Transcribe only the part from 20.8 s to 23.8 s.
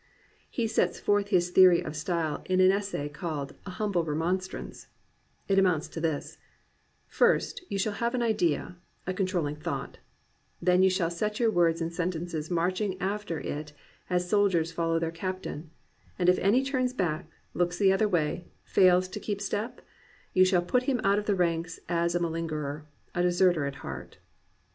him out of the ranks as a malingerer, a deserter at